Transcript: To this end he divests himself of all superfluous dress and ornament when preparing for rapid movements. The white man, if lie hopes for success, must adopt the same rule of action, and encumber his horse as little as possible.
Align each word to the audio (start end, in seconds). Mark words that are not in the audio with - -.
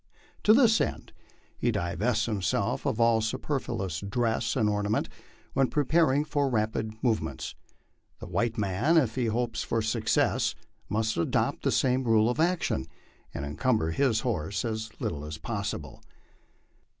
To 0.45 0.53
this 0.53 0.81
end 0.81 1.13
he 1.59 1.69
divests 1.71 2.25
himself 2.25 2.87
of 2.87 2.99
all 2.99 3.21
superfluous 3.21 3.99
dress 3.99 4.55
and 4.55 4.67
ornament 4.67 5.07
when 5.53 5.67
preparing 5.69 6.25
for 6.25 6.49
rapid 6.49 6.95
movements. 7.03 7.53
The 8.17 8.25
white 8.25 8.57
man, 8.57 8.97
if 8.97 9.15
lie 9.15 9.27
hopes 9.27 9.61
for 9.61 9.83
success, 9.83 10.55
must 10.89 11.17
adopt 11.17 11.61
the 11.61 11.71
same 11.71 12.03
rule 12.05 12.31
of 12.31 12.39
action, 12.39 12.87
and 13.31 13.45
encumber 13.45 13.91
his 13.91 14.21
horse 14.21 14.65
as 14.65 14.89
little 14.99 15.23
as 15.23 15.37
possible. 15.37 16.01